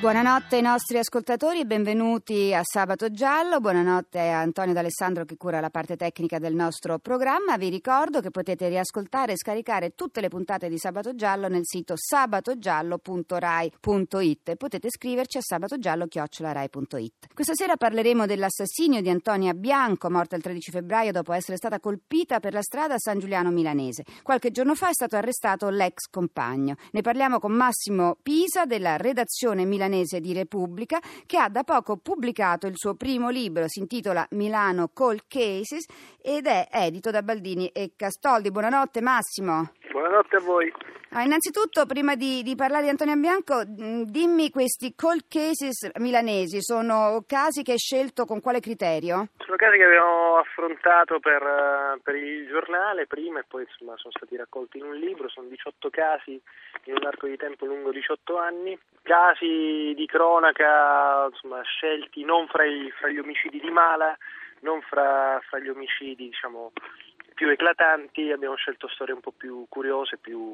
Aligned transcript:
Buonanotte 0.00 0.56
ai 0.56 0.62
nostri 0.62 0.96
ascoltatori 0.96 1.60
e 1.60 1.66
benvenuti 1.66 2.54
a 2.54 2.62
Sabato 2.64 3.10
Giallo. 3.10 3.60
Buonanotte 3.60 4.30
a 4.30 4.40
Antonio 4.40 4.72
D'Alessandro 4.72 5.26
che 5.26 5.36
cura 5.36 5.60
la 5.60 5.68
parte 5.68 5.96
tecnica 5.96 6.38
del 6.38 6.54
nostro 6.54 6.98
programma. 6.98 7.58
Vi 7.58 7.68
ricordo 7.68 8.22
che 8.22 8.30
potete 8.30 8.68
riascoltare 8.68 9.32
e 9.32 9.36
scaricare 9.36 9.94
tutte 9.94 10.22
le 10.22 10.28
puntate 10.28 10.70
di 10.70 10.78
Sabato 10.78 11.14
Giallo 11.14 11.48
nel 11.48 11.66
sito 11.66 11.96
sabatogiallo.rai.it 11.98 14.48
e 14.48 14.56
potete 14.56 14.88
scriverci 14.88 15.36
a 15.36 15.42
sabatogiallo.rai.it. 15.42 17.34
Questa 17.34 17.52
sera 17.52 17.76
parleremo 17.76 18.24
dell'assassinio 18.24 19.02
di 19.02 19.10
Antonia 19.10 19.52
Bianco, 19.52 20.08
morta 20.08 20.34
il 20.34 20.40
13 20.40 20.70
febbraio 20.70 21.12
dopo 21.12 21.34
essere 21.34 21.58
stata 21.58 21.78
colpita 21.78 22.40
per 22.40 22.54
la 22.54 22.62
strada 22.62 22.94
San 22.96 23.18
Giuliano 23.18 23.50
Milanese. 23.50 24.04
Qualche 24.22 24.50
giorno 24.50 24.74
fa 24.74 24.88
è 24.88 24.94
stato 24.94 25.16
arrestato 25.16 25.68
l'ex 25.68 26.08
compagno. 26.10 26.76
Ne 26.92 27.02
parliamo 27.02 27.38
con 27.38 27.52
Massimo 27.52 28.16
Pisa 28.22 28.64
della 28.64 28.96
redazione 28.96 29.66
milanese 29.66 29.88
milanese 29.90 30.20
di 30.20 30.32
Repubblica, 30.32 31.00
che 31.26 31.36
ha 31.36 31.48
da 31.48 31.64
poco 31.64 31.96
pubblicato 31.96 32.66
il 32.66 32.74
suo 32.76 32.94
primo 32.94 33.28
libro, 33.28 33.64
si 33.66 33.80
intitola 33.80 34.26
Milano 34.30 34.90
Cold 34.92 35.24
Cases 35.26 35.84
ed 36.22 36.46
è 36.46 36.68
edito 36.70 37.10
da 37.10 37.22
Baldini 37.22 37.68
e 37.68 37.92
Castoldi. 37.96 38.50
Buonanotte 38.50 39.00
Massimo. 39.00 39.72
Buonanotte 39.90 40.36
a 40.36 40.40
voi. 40.40 40.72
Ah, 41.10 41.22
innanzitutto, 41.22 41.84
prima 41.84 42.14
di, 42.14 42.44
di, 42.44 42.54
parlare 42.54 42.84
di 42.84 42.90
Antonio 42.90 43.16
Bianco, 43.16 43.64
dimmi 43.66 44.50
questi 44.50 44.94
cold 44.94 45.24
cases 45.26 45.90
milanesi, 45.98 46.62
sono 46.62 47.24
casi 47.26 47.64
che 47.64 47.72
hai 47.72 47.78
scelto 47.78 48.24
con 48.24 48.40
quale 48.40 48.60
criterio? 48.60 49.26
Sono 49.38 49.56
casi 49.56 49.76
che 49.78 49.84
abbiamo 49.84 50.36
affrontato 50.36 51.18
per, 51.18 51.42
eh, 51.42 51.98
per 52.04 52.14
il 52.14 52.46
giornale 52.46 53.08
prima 53.08 53.40
e 53.40 53.44
poi 53.48 53.66
insomma, 53.68 53.96
sono 53.96 54.12
stati 54.16 54.36
raccolti 54.36 54.78
in 54.78 54.84
un 54.84 54.94
libro, 54.94 55.28
sono 55.28 55.48
18 55.48 55.90
casi 55.90 56.40
in 56.84 56.94
un 56.94 57.04
arco 57.04 57.26
di 57.26 57.36
tempo 57.36 57.66
lungo 57.66 57.90
18 57.90 58.38
anni, 58.38 58.78
casi 59.02 59.92
di 59.96 60.06
cronaca 60.06 61.26
insomma, 61.28 61.60
scelti 61.62 62.22
non 62.22 62.46
fra, 62.46 62.64
i, 62.64 62.88
fra, 62.96 63.08
gli 63.08 63.18
omicidi 63.18 63.58
di 63.58 63.70
Mala, 63.70 64.16
non 64.60 64.80
fra, 64.82 65.40
fra 65.48 65.58
gli 65.58 65.68
omicidi 65.68 66.26
diciamo, 66.26 66.70
più 67.40 67.48
eclatanti, 67.48 68.30
abbiamo 68.30 68.54
scelto 68.54 68.86
storie 68.88 69.14
un 69.14 69.22
po' 69.22 69.32
più 69.34 69.64
curiose, 69.70 70.18
più 70.18 70.52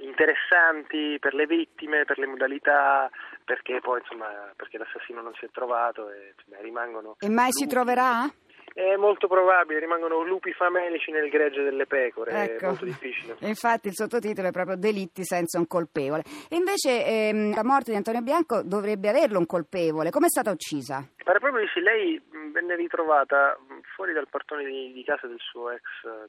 interessanti 0.00 1.16
per 1.18 1.32
le 1.32 1.46
vittime, 1.46 2.04
per 2.04 2.18
le 2.18 2.26
modalità, 2.26 3.08
perché 3.46 3.80
poi 3.80 4.00
insomma 4.00 4.26
perché 4.54 4.76
l'assassino 4.76 5.22
non 5.22 5.32
si 5.38 5.46
è 5.46 5.48
trovato 5.50 6.10
e 6.10 6.34
insomma, 6.36 6.60
rimangono. 6.60 7.16
E 7.18 7.30
mai 7.30 7.46
lupi. 7.46 7.62
si 7.62 7.66
troverà? 7.66 8.30
È 8.74 8.94
molto 8.96 9.26
probabile, 9.26 9.80
rimangono 9.80 10.22
lupi 10.22 10.52
famelici 10.52 11.10
nel 11.10 11.30
gregge 11.30 11.62
delle 11.62 11.86
pecore, 11.86 12.30
ecco. 12.30 12.64
è 12.64 12.66
molto 12.68 12.84
difficile. 12.84 13.36
Infatti 13.48 13.88
il 13.88 13.94
sottotitolo 13.94 14.48
è 14.48 14.52
proprio 14.52 14.76
Delitti 14.76 15.24
senza 15.24 15.58
un 15.58 15.66
colpevole. 15.66 16.24
E 16.50 16.56
invece 16.56 17.06
ehm, 17.06 17.54
la 17.54 17.64
morte 17.64 17.92
di 17.92 17.96
Antonio 17.96 18.20
Bianco 18.20 18.60
dovrebbe 18.62 19.08
averlo 19.08 19.38
un 19.38 19.46
colpevole. 19.46 20.10
Come 20.10 20.26
è 20.26 20.28
stata 20.28 20.50
uccisa? 20.50 21.02
Pare 21.24 21.38
proprio 21.38 21.62
di 21.62 21.70
sì, 21.72 21.80
lei 21.80 22.22
venne 22.52 22.76
ritrovata 22.76 23.58
fuori 23.98 24.12
dal 24.12 24.28
portone 24.28 24.64
di, 24.64 24.92
di 24.92 25.02
casa 25.02 25.26
del 25.26 25.40
suo 25.40 25.72
ex 25.72 25.82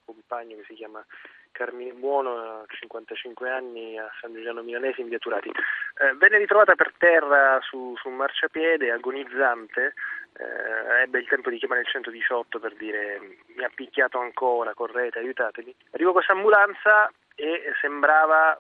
compagno 0.04 0.56
che 0.56 0.64
si 0.66 0.74
chiama 0.74 1.06
Carmine 1.52 1.94
Buono, 1.94 2.66
55 2.68 3.48
anni, 3.48 3.96
a 3.96 4.10
San 4.20 4.34
Giuliano 4.34 4.64
Milanese 4.64 5.02
in 5.02 5.08
via 5.08 5.20
Turati. 5.20 5.50
Eh, 5.50 6.16
venne 6.16 6.40
ritrovata 6.40 6.74
per 6.74 6.94
terra 6.98 7.60
su, 7.62 7.94
su 7.98 8.08
un 8.08 8.16
marciapiede, 8.16 8.90
agonizzante, 8.90 9.94
eh, 10.34 11.02
ebbe 11.04 11.20
il 11.20 11.28
tempo 11.28 11.52
di 11.52 11.60
chiamare 11.60 11.82
il 11.82 11.88
118 11.88 12.58
per 12.58 12.74
dire 12.76 13.20
mi 13.56 13.64
ha 13.64 13.70
picchiato 13.74 14.18
ancora, 14.18 14.74
correte, 14.74 15.20
aiutatemi. 15.20 15.76
Arrivò 15.92 16.12
questa 16.12 16.34
ambulanza 16.34 17.12
e 17.36 17.72
sembrava 17.82 18.60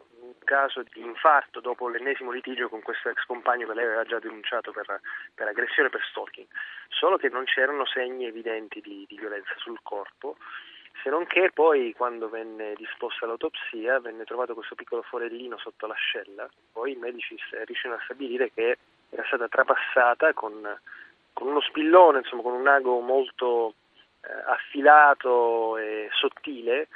caso 0.49 0.81
di 0.81 1.01
infarto 1.01 1.59
dopo 1.59 1.87
l'ennesimo 1.87 2.31
litigio 2.31 2.69
con 2.69 2.81
questo 2.81 3.09
ex 3.09 3.23
compagno 3.27 3.67
che 3.67 3.75
lei 3.75 3.85
aveva 3.85 4.03
già 4.03 4.17
denunciato 4.17 4.71
per, 4.71 4.99
per 5.35 5.47
aggressione 5.47 5.89
per 5.89 6.01
stalking, 6.09 6.47
solo 6.87 7.17
che 7.17 7.29
non 7.29 7.43
c'erano 7.43 7.85
segni 7.85 8.25
evidenti 8.25 8.81
di, 8.81 9.05
di 9.07 9.15
violenza 9.15 9.53
sul 9.57 9.77
corpo 9.83 10.37
se 11.03 11.09
non 11.09 11.27
che 11.27 11.51
poi 11.53 11.93
quando 11.95 12.29
venne 12.29 12.73
disposta 12.75 13.27
l'autopsia 13.27 13.99
venne 13.99 14.25
trovato 14.25 14.55
questo 14.55 14.75
piccolo 14.75 15.03
forellino 15.03 15.57
sotto 15.57 15.85
l'ascella, 15.85 16.49
poi 16.73 16.93
i 16.93 16.97
medici 16.97 17.37
riuscirono 17.65 17.99
a 17.99 18.03
stabilire 18.03 18.51
che 18.51 18.77
era 19.09 19.23
stata 19.27 19.47
trapassata 19.47 20.33
con, 20.33 20.59
con 21.31 21.47
uno 21.47 21.61
spillone, 21.61 22.17
insomma 22.19 22.41
con 22.41 22.53
un 22.53 22.67
ago 22.67 22.99
molto 22.99 23.75
eh, 24.21 24.27
affilato 24.47 25.77
e 25.77 26.09
sottile, 26.11 26.89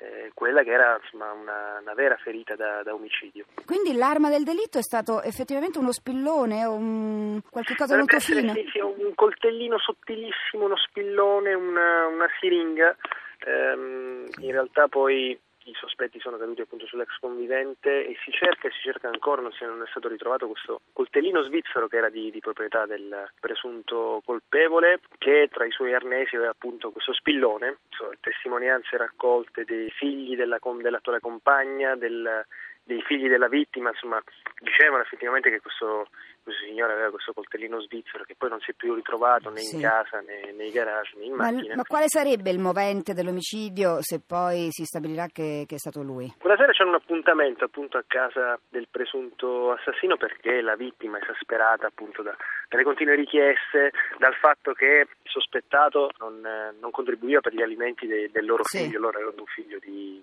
eh, 0.00 0.30
quella 0.32 0.62
che 0.62 0.70
era 0.70 0.98
insomma, 1.02 1.30
una, 1.32 1.78
una, 1.80 1.94
vera 1.94 2.16
ferita 2.16 2.56
da, 2.56 2.82
da, 2.82 2.94
omicidio. 2.94 3.44
Quindi 3.66 3.92
l'arma 3.92 4.30
del 4.30 4.44
delitto 4.44 4.78
è 4.78 4.82
stato 4.82 5.22
effettivamente 5.22 5.78
uno 5.78 5.92
spillone 5.92 6.64
o 6.64 6.72
un... 6.72 7.40
qualche 7.50 7.74
cosa 7.74 7.96
Dovrebbe 7.96 8.12
molto 8.12 8.32
essere? 8.32 8.64
Sì, 8.64 8.70
sì, 8.72 8.78
un 8.78 9.14
coltellino 9.14 9.78
sottilissimo, 9.78 10.64
uno 10.64 10.76
spillone, 10.76 11.52
una, 11.52 12.06
una 12.06 12.26
siringa 12.40 12.96
ehm, 13.44 14.26
in 14.38 14.50
realtà 14.50 14.88
poi 14.88 15.38
i 15.70 15.74
sospetti 15.74 16.18
sono 16.20 16.36
caduti 16.36 16.60
appunto 16.60 16.86
sull'ex 16.86 17.18
convivente 17.20 18.06
e 18.06 18.16
si 18.24 18.30
cerca 18.32 18.68
e 18.68 18.72
si 18.72 18.80
cerca 18.82 19.08
ancora, 19.08 19.40
non, 19.40 19.52
non 19.60 19.82
è 19.82 19.88
stato 19.88 20.08
ritrovato 20.08 20.48
questo 20.48 20.80
coltellino 20.92 21.42
svizzero 21.42 21.88
che 21.88 21.96
era 21.96 22.10
di, 22.10 22.30
di, 22.30 22.40
proprietà 22.40 22.86
del 22.86 23.30
presunto 23.38 24.20
colpevole 24.24 25.00
che 25.18 25.48
tra 25.50 25.64
i 25.64 25.70
suoi 25.70 25.94
arnesi 25.94 26.36
aveva 26.36 26.50
appunto 26.50 26.90
questo 26.90 27.12
spillone, 27.12 27.78
testimonianze 28.20 28.96
raccolte 28.96 29.64
dei 29.64 29.90
figli 29.90 30.36
della, 30.36 30.58
dell'attuale 30.80 31.20
compagna, 31.20 31.94
del, 31.94 32.44
dei 32.82 33.02
figli 33.02 33.28
della 33.28 33.48
vittima, 33.48 33.90
insomma 33.90 34.22
dicevano 34.60 35.02
effettivamente 35.02 35.50
che 35.50 35.60
questo 35.60 36.08
questo 36.42 36.64
signore 36.64 36.94
aveva 36.94 37.10
questo 37.10 37.32
coltellino 37.32 37.80
svizzero 37.82 38.24
che 38.24 38.34
poi 38.36 38.48
non 38.48 38.60
si 38.60 38.70
è 38.70 38.74
più 38.74 38.94
ritrovato 38.94 39.50
né 39.50 39.60
sì. 39.60 39.76
in 39.76 39.82
casa 39.82 40.20
né 40.20 40.52
nei 40.52 40.70
garage 40.70 41.16
né 41.16 41.24
in 41.26 41.34
ma, 41.34 41.50
macchina. 41.50 41.76
Ma 41.76 41.82
quale 41.84 42.06
sarebbe 42.08 42.50
il 42.50 42.58
movente 42.58 43.12
dell'omicidio 43.12 43.98
se 44.00 44.20
poi 44.26 44.68
si 44.70 44.84
stabilirà 44.84 45.26
che, 45.26 45.64
che 45.66 45.74
è 45.74 45.78
stato 45.78 46.02
lui? 46.02 46.34
Quella 46.38 46.56
sera 46.56 46.72
c'è 46.72 46.84
un 46.84 46.94
appuntamento 46.94 47.64
appunto 47.64 47.98
a 47.98 48.04
casa 48.06 48.58
del 48.68 48.88
presunto 48.90 49.72
assassino 49.72 50.16
perché 50.16 50.60
la 50.60 50.76
vittima 50.76 51.18
è 51.18 51.22
esasperata 51.22 51.86
appunto 51.86 52.22
da, 52.22 52.34
dalle 52.68 52.84
continue 52.84 53.14
richieste, 53.14 53.92
dal 54.18 54.34
fatto 54.34 54.72
che 54.72 55.06
il 55.06 55.30
sospettato 55.30 56.10
non, 56.18 56.40
non 56.80 56.90
contribuiva 56.90 57.40
per 57.40 57.54
gli 57.54 57.62
alimenti 57.62 58.06
de, 58.06 58.30
del 58.32 58.46
loro 58.46 58.64
sì. 58.64 58.78
figlio, 58.78 58.98
loro 58.98 59.16
avevano 59.18 59.42
un 59.42 59.46
figlio 59.46 59.78
di 59.78 60.22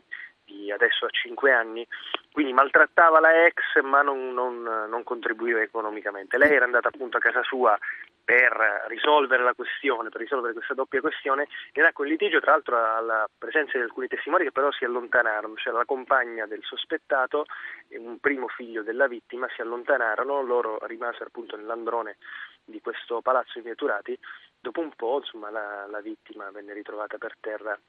adesso 0.72 1.06
ha 1.06 1.10
5 1.10 1.52
anni, 1.52 1.86
quindi 2.32 2.54
maltrattava 2.54 3.20
la 3.20 3.46
ex 3.46 3.82
ma 3.84 4.02
non, 4.02 4.34
non, 4.34 4.62
non, 4.62 5.04
contribuiva 5.04 5.62
economicamente. 5.62 6.38
Lei 6.38 6.54
era 6.54 6.66
andata 6.66 6.88
appunto 6.88 7.18
a 7.18 7.20
casa 7.20 7.44
sua 7.44 7.78
per 8.24 8.86
risolvere 8.88 9.44
la 9.44 9.54
questione, 9.54 10.10
per 10.10 10.20
risolvere 10.20 10.54
questa 10.54 10.74
doppia 10.74 11.00
questione 11.00 11.48
e 11.72 11.82
nacque 11.82 12.04
un 12.04 12.12
litigio 12.12 12.42
tra 12.42 12.52
l'altro 12.52 12.78
alla 12.78 13.26
presenza 13.38 13.78
di 13.78 13.84
alcuni 13.84 14.08
testimoni 14.08 14.44
che 14.44 14.52
però 14.52 14.70
si 14.72 14.84
allontanarono, 14.84 15.56
cioè 15.56 15.74
la 15.74 15.86
compagna 15.86 16.46
del 16.46 16.62
sospettato 16.64 17.46
e 17.88 17.98
un 17.98 18.20
primo 18.20 18.48
figlio 18.50 18.84
della 18.84 19.08
vittima 19.08 19.48
si 19.56 19.62
allontanarono, 19.62 20.42
loro 20.42 20.78
rimasero 20.88 21.26
appunto 21.28 21.56
nell'androne 21.56 22.18
di 22.66 22.82
questo 22.82 23.22
palazzo 23.22 23.60
in 23.60 23.64
Vieturati, 23.64 24.18
dopo 24.60 24.82
un 24.82 24.92
po' 24.94 25.20
insomma, 25.20 25.50
la, 25.50 25.88
la 25.88 26.02
vittima 26.02 26.52
venne 26.52 26.74
ritrovata 26.74 27.18
per 27.18 27.38
terra 27.40 27.80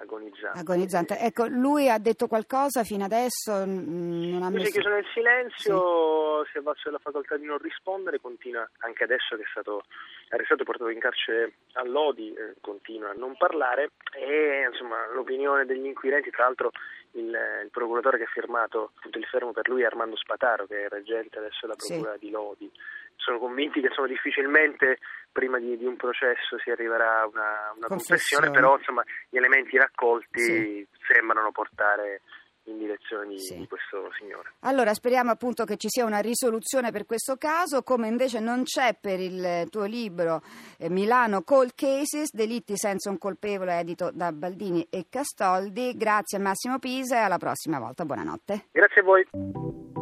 agonizzante. 0.00 0.58
agonizzante. 0.58 1.18
Ecco, 1.18 1.46
lui 1.46 1.88
ha 1.88 1.98
detto 1.98 2.26
qualcosa 2.26 2.84
fino 2.84 3.04
adesso? 3.04 3.64
Non 3.64 4.40
ha 4.42 4.50
messo... 4.50 4.64
Si 4.64 4.70
è 4.70 4.72
chiuso 4.72 4.88
nel 4.88 5.06
silenzio, 5.12 6.44
sì. 6.44 6.50
si 6.50 6.56
è 6.56 6.60
avvalso 6.60 6.82
della 6.84 6.98
facoltà 6.98 7.36
di 7.36 7.46
non 7.46 7.58
rispondere, 7.58 8.20
continua 8.20 8.68
anche 8.78 9.04
adesso 9.04 9.36
che 9.36 9.42
è 9.42 9.48
stato 9.50 9.82
arrestato 10.30 10.62
e 10.62 10.64
portato 10.64 10.90
in 10.90 11.00
carcere 11.00 11.52
a 11.72 11.84
Lodi, 11.84 12.32
eh, 12.32 12.54
continua 12.60 13.10
a 13.10 13.14
non 13.14 13.36
parlare 13.36 13.90
e 14.12 14.66
insomma 14.70 15.06
l'opinione 15.12 15.64
degli 15.66 15.86
inquirenti, 15.86 16.30
tra 16.30 16.44
l'altro 16.44 16.70
il, 17.12 17.26
il, 17.62 17.70
procuratore 17.70 18.18
che 18.18 18.24
ha 18.24 18.32
firmato 18.32 18.92
appunto, 18.96 19.18
il 19.18 19.26
fermo 19.26 19.52
per 19.52 19.68
lui 19.68 19.82
è 19.82 19.86
Armando 19.86 20.16
Spataro 20.16 20.66
che 20.66 20.84
è 20.84 20.88
reggente 20.88 21.38
adesso 21.38 21.60
della 21.62 21.76
procura 21.76 22.12
sì. 22.14 22.18
di 22.18 22.30
Lodi 22.30 22.70
sono 23.16 23.38
convinti 23.38 23.80
che 23.80 23.88
insomma, 23.88 24.06
difficilmente 24.06 24.98
prima 25.36 25.58
di, 25.58 25.76
di, 25.76 25.84
un 25.84 25.96
processo 25.96 26.58
si 26.64 26.70
arriverà 26.70 27.20
a 27.20 27.26
una, 27.26 27.74
una 27.76 27.86
confessione, 27.88 28.50
però 28.50 28.78
insomma, 28.78 29.04
gli 29.28 29.36
elementi 29.36 29.76
raccolti 29.76 30.40
sì. 30.40 30.88
sembrano 31.06 31.52
portare 31.52 32.22
in 32.64 32.78
direzione 32.78 33.28
di, 33.28 33.38
Sì. 33.38 33.58
di 33.58 33.68
questo 33.68 34.10
signore. 34.18 34.52
Allora 34.60 34.94
speriamo 34.94 35.30
appunto 35.30 35.64
che 35.64 35.76
ci 35.76 35.88
sia 35.90 36.06
una 36.06 36.20
risoluzione 36.20 36.90
per 36.90 37.04
questo 37.04 37.36
caso, 37.36 37.82
come 37.82 38.08
invece 38.08 38.40
non 38.40 38.62
c'è 38.62 38.96
per 38.98 39.20
il 39.20 39.68
tuo 39.68 39.84
libro 39.84 40.40
eh, 40.78 40.88
Milano 40.88 41.42
Cold 41.42 41.74
Cases, 41.74 42.32
delitti 42.32 42.74
senza 42.76 43.10
un 43.10 43.18
colpevole 43.18 43.78
edito 43.78 44.10
da 44.12 44.32
Baldini 44.32 44.86
e 44.90 45.04
Castoldi. 45.10 45.94
Grazie 45.96 46.38
Massimo 46.38 46.78
Pisa 46.78 47.16
e 47.16 47.24
alla 47.24 47.38
prossima 47.38 47.78
volta. 47.78 48.06
Buonanotte. 48.06 48.68
Grazie 48.72 49.00
a 49.02 49.04
voi. 49.04 49.95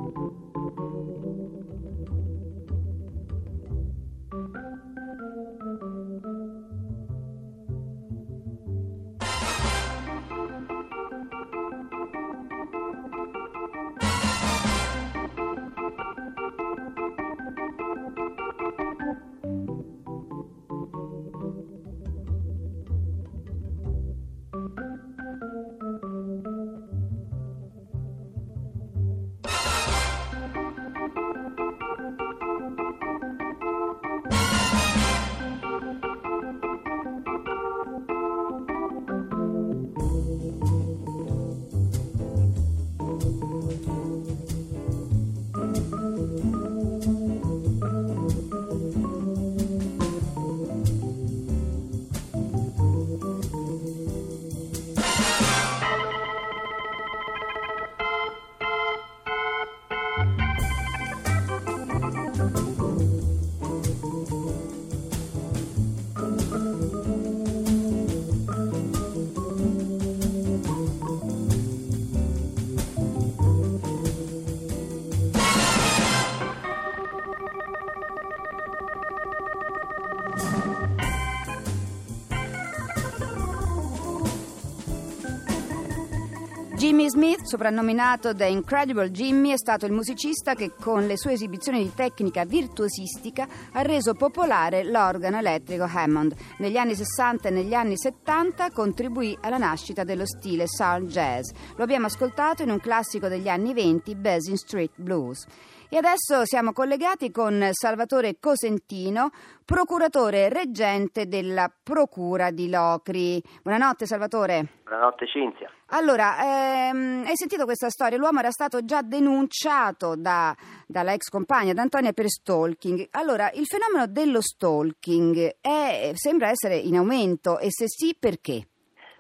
Jimmy 87.05 87.11
Smith, 87.11 87.45
soprannominato 87.45 88.35
The 88.35 88.47
Incredible 88.47 89.11
Jimmy, 89.11 89.51
è 89.51 89.59
stato 89.59 89.85
il 89.85 89.93
musicista 89.93 90.55
che 90.55 90.73
con 90.75 91.07
le 91.07 91.19
sue 91.19 91.33
esibizioni 91.33 91.83
di 91.83 91.93
tecnica 91.95 92.47
virtuosistica 92.47 93.47
ha 93.73 93.83
reso 93.83 94.15
popolare 94.15 94.85
l'organo 94.85 95.37
elettrico 95.37 95.85
Hammond. 95.85 96.35
Negli 96.61 96.79
anni 96.79 96.95
60 96.95 97.49
e 97.49 97.51
negli 97.51 97.75
anni 97.75 97.99
70 97.99 98.71
contribuì 98.71 99.37
alla 99.43 99.59
nascita 99.59 100.03
dello 100.03 100.25
stile 100.25 100.67
soul 100.67 101.07
jazz. 101.07 101.51
Lo 101.77 101.83
abbiamo 101.85 102.07
ascoltato 102.07 102.63
in 102.63 102.71
un 102.71 102.81
classico 102.81 103.29
degli 103.29 103.49
anni 103.49 103.75
20, 103.75 104.15
Basin 104.15 104.57
Street 104.57 104.93
Blues. 104.95 105.45
E 105.95 105.99
adesso 105.99 106.45
siamo 106.45 106.73
collegati 106.73 107.31
con 107.31 107.69
Salvatore 107.71 108.41
Cosentino, 108.41 109.31
procuratore 109.65 110.49
reggente 110.49 111.29
della 111.29 111.71
Procura 111.71 112.51
di 112.51 112.69
Locri. 112.69 113.41
Buonanotte 113.63 114.05
Salvatore. 114.05 114.83
Buonanotte 114.83 115.29
Cinzia. 115.29 115.71
Allora, 115.91 116.91
ehm, 116.91 117.23
hai 117.25 117.37
sentito 117.37 117.63
questa 117.63 117.91
storia? 117.91 118.19
L'uomo 118.19 118.41
era 118.41 118.51
stato 118.51 118.85
già 118.85 119.03
denunciato 119.03 120.17
da, 120.17 120.53
dalla 120.89 121.13
ex 121.13 121.29
compagna 121.29 121.73
d'Antonia 121.73 122.11
per 122.11 122.27
stalking. 122.27 123.07
Allora, 123.13 123.49
il 123.55 123.67
fenomeno 123.67 124.09
dello 124.09 124.41
stalking 124.41 125.59
è- 125.61 126.11
sembra 126.15 126.49
essere 126.49 126.75
in 126.75 126.97
aumento 126.97 127.61
e 127.61 127.71
se 127.71 127.87
sì, 127.87 128.17
perché? 128.19 128.67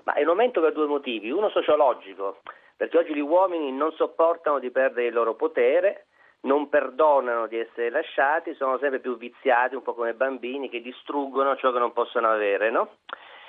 Ma 0.02 0.14
è 0.14 0.22
in 0.22 0.26
aumento 0.26 0.60
per 0.60 0.72
due 0.72 0.88
motivi. 0.88 1.30
Uno 1.30 1.50
sociologico, 1.50 2.40
perché 2.76 2.98
oggi 2.98 3.14
gli 3.14 3.20
uomini 3.20 3.70
non 3.70 3.92
sopportano 3.92 4.58
di 4.58 4.72
perdere 4.72 5.06
il 5.06 5.14
loro 5.14 5.36
potere, 5.36 6.06
non 6.44 6.68
perdonano 6.68 7.46
di 7.46 7.58
essere 7.58 7.90
lasciati, 7.90 8.54
sono 8.54 8.78
sempre 8.78 9.00
più 9.00 9.16
viziati, 9.16 9.74
un 9.74 9.82
po' 9.82 9.94
come 9.94 10.14
bambini 10.14 10.68
che 10.68 10.80
distruggono 10.80 11.56
ciò 11.56 11.72
che 11.72 11.78
non 11.78 11.92
possono 11.92 12.30
avere, 12.30 12.70
no? 12.70 12.96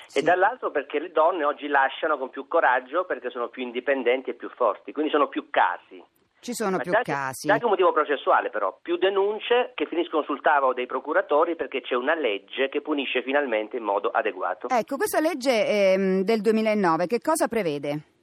Sì. 0.08 0.20
E 0.20 0.22
dall'altro 0.22 0.72
perché 0.72 1.00
le 1.00 1.12
donne 1.12 1.46
oggi 1.46 1.68
lasciano 1.68 2.18
con 2.18 2.30
più 2.30 2.48
coraggio 2.48 3.06
perché 3.06 3.30
sono 3.30 3.50
più 3.50 3.64
indipendenti 3.64 4.30
e 4.30 4.34
più 4.36 4.50
forti, 4.50 4.92
quindi 4.92 5.12
sono 5.12 5.28
più 5.28 5.50
casi. 5.50 6.04
Ci 6.40 6.54
sono 6.54 6.78
Ma 6.78 6.84
più 6.84 6.92
c'è 6.92 7.02
casi. 7.02 7.48
C'è 7.48 7.54
anche 7.54 7.66
un 7.66 7.72
motivo 7.72 7.92
processuale 7.92 8.52
però, 8.52 8.78
più 8.80 8.98
denunce 8.98 9.72
che 9.74 9.88
finiscono 9.88 10.22
sul 10.24 10.42
tavolo 10.42 10.74
dei 10.74 10.86
procuratori 10.86 11.56
perché 11.56 11.82
c'è 11.82 11.96
una 11.96 12.14
legge 12.14 12.70
che 12.70 12.82
punisce 12.82 13.24
finalmente 13.24 13.78
in 13.78 13.84
modo 13.84 14.12
adeguato. 14.12 14.70
Ecco, 14.70 14.96
questa 14.96 15.20
legge 15.20 15.66
ehm, 15.66 16.22
del 16.22 16.42
2009 16.42 17.08
che 17.08 17.20
cosa 17.20 17.48
prevede? 17.48 18.15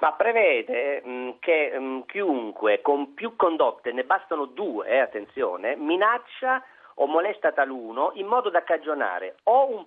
Ma 0.00 0.12
prevede 0.12 1.02
mh, 1.04 1.30
che 1.40 1.78
mh, 1.78 2.04
chiunque 2.06 2.80
con 2.80 3.12
più 3.14 3.36
condotte, 3.36 3.92
ne 3.92 4.04
bastano 4.04 4.46
due, 4.46 4.88
eh, 4.88 4.98
attenzione, 4.98 5.76
minaccia 5.76 6.62
o 6.94 7.06
molesta 7.06 7.52
taluno 7.52 8.10
in 8.14 8.26
modo 8.26 8.50
da 8.50 8.62
cagionare 8.62 9.36
o 9.44 9.68
un, 9.70 9.86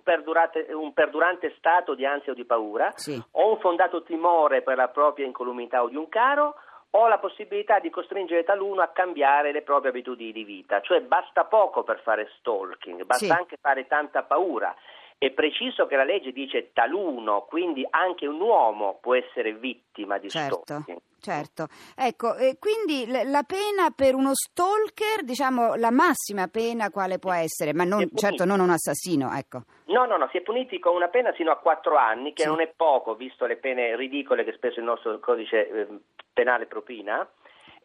un 0.74 0.92
perdurante 0.92 1.54
stato 1.58 1.94
di 1.94 2.04
ansia 2.06 2.32
o 2.32 2.34
di 2.34 2.44
paura 2.44 2.90
Sì. 2.94 3.20
o 3.32 3.50
un 3.50 3.58
fondato 3.58 4.02
timore 4.02 4.62
per 4.62 4.76
la 4.76 4.88
propria 4.88 5.26
incolumità 5.26 5.82
o 5.82 5.88
di 5.88 5.96
un 5.96 6.08
caro 6.08 6.54
o 6.90 7.08
la 7.08 7.18
possibilità 7.18 7.80
di 7.80 7.90
costringere 7.90 8.44
taluno 8.44 8.80
a 8.82 8.88
cambiare 8.88 9.50
le 9.50 9.62
proprie 9.62 9.90
abitudini 9.90 10.30
di 10.32 10.44
vita. 10.44 10.80
Cioè 10.80 11.00
basta 11.00 11.44
poco 11.44 11.82
per 11.82 12.00
fare 12.02 12.28
stalking, 12.38 13.02
basta 13.04 13.24
Sì. 13.26 13.30
anche 13.32 13.56
fare 13.60 13.86
tanta 13.88 14.22
paura. 14.22 14.72
È 15.16 15.30
preciso 15.30 15.86
che 15.86 15.96
la 15.96 16.04
legge 16.04 16.32
dice 16.32 16.70
taluno, 16.72 17.46
quindi 17.48 17.86
anche 17.88 18.26
un 18.26 18.40
uomo 18.40 18.98
può 19.00 19.14
essere 19.14 19.54
vittima 19.54 20.18
di 20.18 20.28
Certo, 20.28 20.62
stalking. 20.64 20.98
certo. 21.20 21.66
Ecco, 21.96 22.34
e 22.36 22.58
quindi 22.58 23.06
la 23.06 23.42
pena 23.42 23.90
per 23.94 24.14
uno 24.14 24.32
stalker, 24.34 25.22
diciamo 25.24 25.76
la 25.76 25.90
massima 25.90 26.48
pena 26.48 26.90
quale 26.90 27.18
può 27.18 27.32
essere, 27.32 27.72
ma 27.72 27.84
non, 27.84 28.10
certo 28.14 28.44
non 28.44 28.60
un 28.60 28.70
assassino, 28.70 29.30
ecco. 29.32 29.62
No, 29.86 30.04
no, 30.04 30.16
no, 30.18 30.28
si 30.30 30.38
è 30.38 30.42
puniti 30.42 30.78
con 30.78 30.94
una 30.94 31.08
pena 31.08 31.32
sino 31.36 31.50
a 31.52 31.56
quattro 31.56 31.96
anni, 31.96 32.32
che 32.34 32.42
Sì. 32.42 32.48
non 32.48 32.60
è 32.60 32.70
poco, 32.74 33.14
visto 33.14 33.46
le 33.46 33.56
pene 33.56 33.96
ridicole 33.96 34.44
che 34.44 34.52
spesso 34.52 34.78
il 34.80 34.84
nostro 34.84 35.18
codice 35.20 35.68
eh, 35.70 35.86
penale 36.34 36.66
propina. 36.66 37.26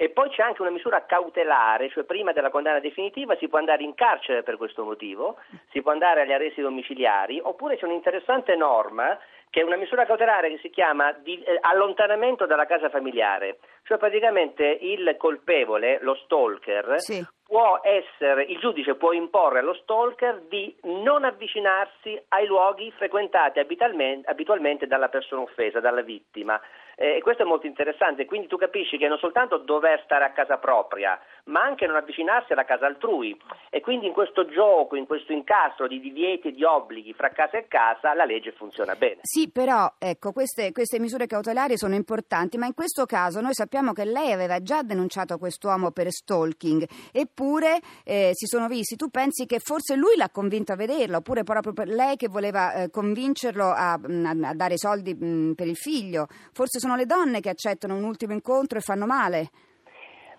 E 0.01 0.12
poi 0.12 0.29
c'è 0.29 0.44
anche 0.44 0.62
una 0.62 0.72
misura 0.72 1.03
cautelare, 1.06 1.89
cioè 1.89 2.06
prima 2.06 2.32
della 2.32 2.50
condanna 2.50 2.79
definitiva 2.79 3.36
si 3.36 3.50
può 3.50 3.60
andare 3.60 3.84
in 3.84 3.96
carcere 3.96 4.44
per 4.44 4.56
questo 4.56 4.86
motivo, 4.86 5.36
si 5.72 5.82
può 5.82 5.91
andare 5.91 6.22
agli 6.22 6.32
arresti 6.32 6.62
domiciliari, 6.62 7.38
oppure 7.44 7.75
c'è 7.75 7.84
un'interessante 7.84 8.56
norma 8.56 9.20
che 9.50 9.60
è 9.60 9.63
una 9.63 9.75
misura 9.75 10.06
cautelare 10.06 10.51
che 10.51 10.60
si 10.60 10.70
chiama 10.70 11.12
di- 11.12 11.44
eh, 11.44 11.58
allontanamento 11.60 12.46
dalla 12.46 12.65
casa 12.65 12.88
familiare, 12.89 13.58
cioè 13.84 13.98
praticamente 13.98 14.63
il 14.63 15.15
colpevole, 15.18 15.98
lo 16.01 16.15
stalker, 16.15 17.01
Sì. 17.01 17.22
Può 17.50 17.79
essere, 17.82 18.44
il 18.44 18.60
giudice 18.60 18.94
può 18.94 19.12
imporre 19.12 19.60
allo 19.60 19.74
stalker 19.74 20.44
di 20.50 20.74
non 20.84 21.24
avvicinarsi 21.24 22.22
ai 22.27 22.46
luoghi 22.46 22.91
frequentati 22.91 23.58
abitualmente, 23.58 24.86
dalla 24.86 25.10
persona 25.10 25.41
offesa, 25.41 25.79
dalla 25.79 26.03
vittima. 26.03 26.62
Eh, 26.96 27.15
e 27.15 27.22
questo 27.22 27.44
è 27.44 27.46
molto 27.46 27.65
interessante, 27.65 28.25
quindi 28.25 28.48
tu 28.48 28.58
capisci 28.58 28.98
che 28.98 29.08
non 29.08 29.18
soltanto 29.18 29.58
dover 29.58 30.01
stare 30.03 30.25
a 30.25 30.32
casa 30.32 30.58
propria, 30.58 31.20
ma 31.46 31.62
anche 31.62 31.88
non 31.88 31.96
avvicinarsi 31.96 32.51
alla 32.53 32.65
casa 32.65 32.86
altrui. 32.86 33.36
E 33.72 33.82
quindi 33.82 34.06
in 34.06 34.13
questo 34.13 34.46
gioco, 34.46 34.96
in 34.96 35.08
questo 35.08 35.32
incastro 35.32 35.88
di 35.88 36.00
divieti 36.00 36.50
e 36.50 36.51
di 36.51 36.63
obblighi 36.63 37.13
fra 37.13 37.29
casa 37.29 37.58
e 37.58 37.68
casa, 37.68 38.13
la 38.13 38.25
legge 38.25 38.51
funziona 38.51 38.94
bene. 38.96 39.22
Sì, 39.24 39.50
però 39.50 39.91
ecco, 39.98 40.34
queste, 40.34 40.72
queste 40.72 41.00
misure 41.00 41.25
cautelari 41.25 41.77
sono 41.77 41.96
importanti, 41.96 42.58
ma 42.58 42.68
in 42.68 42.75
questo 42.75 43.06
caso 43.06 43.41
noi 43.41 43.53
sappiamo 43.53 43.94
che 43.94 44.06
lei 44.06 44.34
aveva 44.34 44.62
già 44.62 44.84
denunciato 44.84 45.38
quest'uomo 45.38 45.91
per 45.91 46.12
stalking, 46.12 46.86
eppure 47.12 47.38
eh, 48.03 48.31
si 48.34 48.46
sono 48.46 48.67
visti. 48.67 48.96
Tu 48.96 49.10
pensi 49.10 49.46
che 49.46 49.60
forse 49.60 49.96
lui 49.96 50.15
l'ha 50.15 50.29
convinto 50.29 50.74
a 50.74 50.75
vederla, 50.75 51.17
oppure 51.17 51.43
proprio 51.43 51.74
lei 51.86 52.15
che 52.15 52.27
voleva 52.27 52.74
eh, 52.74 52.89
convincerlo 52.89 53.65
a, 53.65 53.98
mm, 53.98 54.43
a- 54.43 54.53
dare 54.53 54.77
soldi 54.77 55.13
mh, 55.13 55.53
per 55.53 55.67
il 55.67 55.77
figlio? 55.77 56.27
Forse 56.53 56.79
sono 56.79 56.96
le 56.96 57.05
donne 57.05 57.39
che 57.39 57.50
accettano 57.50 57.96
un 57.96 58.03
ultimo 58.03 58.34
incontro 58.34 58.77
e 58.77 58.81
fanno 58.81 59.05
male? 59.05 59.50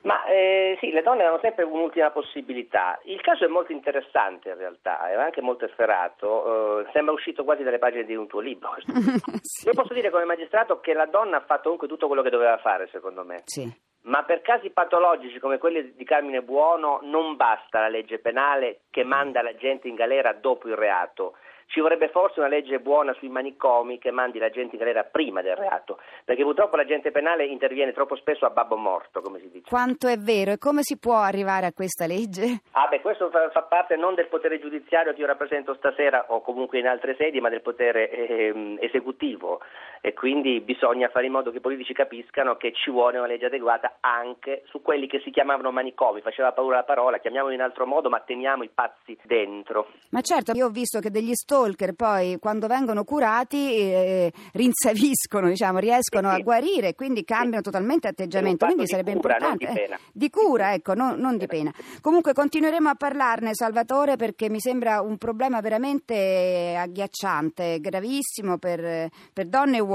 Ma 0.03 0.25
eh, 0.25 0.79
sì, 0.81 0.91
le 0.93 1.03
donne 1.03 1.25
hanno 1.25 1.39
sempre 1.43 1.65
un'ultima 1.65 2.11
possibilità. 2.11 2.99
Il 3.05 3.21
caso 3.21 3.45
è 3.45 3.49
molto 3.49 3.73
interessante 3.73 4.49
in 4.49 4.57
realtà, 4.57 5.11
è 5.11 5.15
anche 5.15 5.43
molto 5.43 5.67
efferato, 5.67 6.81
eh, 6.81 6.91
sembra 6.93 7.13
uscito 7.13 7.45
quasi 7.45 7.63
dalle 7.63 7.79
pagine 7.79 8.05
di 8.05 8.15
un 8.15 8.27
tuo 8.27 8.41
libro. 8.41 8.75
sì. 9.43 9.67
Io 9.67 9.75
posso 9.75 9.93
dire 9.93 10.11
come 10.11 10.25
magistrato 10.25 10.81
che 10.81 10.95
la 10.95 11.07
donna 11.07 11.37
ha 11.37 11.45
fatto 11.45 11.65
comunque 11.65 11.89
tutto 11.89 12.07
quello 12.07 12.23
che 12.23 12.31
doveva 12.31 12.57
fare, 12.59 12.89
secondo 12.91 13.25
me. 13.25 13.43
Sì. 13.45 13.71
Ma 14.11 14.25
per 14.25 14.43
casi 14.43 14.71
patologici 14.71 15.39
come 15.39 15.59
quelli 15.59 15.95
di 15.95 16.05
Carmine 16.05 16.43
Buono 16.43 16.99
non 17.03 17.37
basta 17.37 17.79
la 17.79 17.89
legge 17.89 18.19
penale 18.19 18.81
che 18.91 19.05
manda 19.05 19.41
la 19.41 19.55
gente 19.55 19.87
in 19.87 19.95
galera 19.95 20.33
dopo 20.33 20.67
il 20.67 20.75
reato. 20.75 21.37
Ci 21.67 21.79
vorrebbe 21.79 22.09
forse 22.09 22.41
una 22.41 22.49
legge 22.49 22.81
buona 22.81 23.13
sui 23.13 23.29
manicomi 23.29 23.99
che 23.99 24.11
mandi 24.11 24.41
la 24.41 24.51
gente 24.51 24.75
in 24.75 24.81
galera 24.81 25.05
prima 25.05 25.41
del 25.41 25.55
reato, 25.55 26.01
perché 26.25 26.43
purtroppo 26.43 26.75
la 26.75 26.85
gente 26.85 27.13
penale 27.13 27.45
interviene 27.45 27.93
troppo 27.93 28.17
spesso 28.17 28.45
a 28.45 28.51
babbo 28.51 28.77
morto, 28.77 29.21
come 29.21 29.39
si 29.39 29.49
dice. 29.49 29.69
Quanto 29.69 30.09
è 30.09 30.17
vero 30.17 30.51
e 30.51 30.59
come 30.59 30.83
si 30.83 30.99
può 30.99 31.19
arrivare 31.19 31.67
a 31.67 31.73
questa 31.73 32.07
legge? 32.07 32.63
Ah 32.73 32.89
beh, 32.89 33.01
questo 33.01 33.31
fa, 33.31 33.49
fa 33.51 33.63
parte 33.63 33.95
non 33.95 34.17
del 34.17 34.27
potere 34.27 34.59
giudiziario 34.59 35.13
che 35.13 35.21
io 35.21 35.29
rappresento 35.29 35.75
stasera 35.75 36.25
o 36.31 36.41
comunque 36.41 36.81
in 36.81 36.89
altre 36.89 37.15
sedi, 37.15 37.39
ma 37.39 37.49
del 37.49 37.63
potere 37.63 38.11
eh, 38.11 38.77
esecutivo 38.81 39.61
e 40.01 40.15
quindi 40.15 40.61
bisogna 40.61 41.09
fare 41.09 41.27
in 41.27 41.33
modo 41.33 41.51
che 41.51 41.59
i 41.59 41.61
politici 41.61 41.93
capiscano 41.93 42.57
che 42.57 42.73
ci 42.73 42.91
vuole 42.91 43.19
una 43.19 43.27
legge 43.27 43.47
adeguata 43.47 43.99
anche 44.01 44.63
su 44.67 44.81
quelli 44.81 45.07
che 45.07 45.21
si 45.23 45.31
chiamavano 45.31 45.71
manicomi, 45.71 46.21
faceva 46.23 46.53
paura 46.53 46.77
la 46.77 46.85
parola, 46.85 47.19
chiamiamoli 47.19 47.55
in 47.55 47.61
altro 47.61 47.87
modo, 47.87 48.09
ma 48.09 48.21
teniamo 48.21 48.63
i 48.63 48.71
pazzi 48.73 49.19
dentro. 49.25 49.89
Ma 50.11 50.23
certo, 50.23 50.53
io 50.53 50.67
ho 50.67 50.71
visto 50.71 51.01
che 51.01 51.11
degli 51.11 51.35
stalker 51.35 51.93
poi 51.93 52.39
quando 52.39 52.67
vengono 52.67 53.05
curati 53.05 53.77
eh, 53.77 54.33
rinsaviscono, 54.55 55.49
diciamo, 55.49 55.79
riescono 55.79 56.31
sì, 56.31 56.41
a 56.41 56.43
guarire, 56.43 56.95
quindi 56.95 57.25
cambiano 57.25 57.63
sì. 57.63 57.71
totalmente 57.71 58.09
atteggiamento, 58.09 58.65
quindi 58.65 58.87
sarebbe 58.87 59.13
cura, 59.15 59.37
importante. 59.37 59.67
di, 59.67 59.81
eh, 59.81 59.99
di 60.13 60.31
cura, 60.31 60.73
ecco, 60.73 60.95
no, 60.95 61.15
non 61.15 61.37
di 61.37 61.47
pena. 61.47 61.73
Comunque 62.01 62.33
continueremo 62.33 62.89
a 62.89 62.95
parlarne, 62.95 63.55
Salvatore, 63.55 64.17
perché 64.17 64.49
mi 64.49 64.61
sembra 64.61 65.03
un 65.03 65.19
problema 65.19 65.61
veramente 65.61 66.75
agghiacciante, 66.79 67.81
gravissimo 67.81 68.57
per, 68.57 69.09
per 69.33 69.47
donne 69.47 69.77
e 69.77 69.81
uomini, 69.81 69.90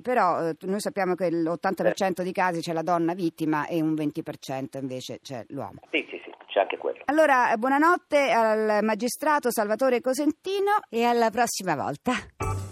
però 0.00 0.48
eh, 0.48 0.56
noi 0.62 0.80
sappiamo 0.80 1.14
che 1.14 1.30
l'80% 1.30 2.22
di 2.22 2.32
casi 2.32 2.60
c'è 2.60 2.72
la 2.72 2.82
donna 2.82 3.14
vittima 3.14 3.66
e 3.66 3.80
un 3.80 3.92
20% 3.94 4.78
invece 4.80 5.20
c'è 5.20 5.44
l'uomo. 5.48 5.80
Sì, 5.90 6.06
sì, 6.08 6.20
sì, 6.24 6.32
c'è 6.46 6.60
anche 6.60 6.78
quello. 6.78 7.02
Allora, 7.06 7.54
buonanotte 7.56 8.30
al 8.30 8.82
magistrato 8.82 9.50
Salvatore 9.50 10.00
Cosentino 10.00 10.78
e 10.88 11.04
alla 11.04 11.30
prossima 11.30 11.74
volta. 11.74 12.63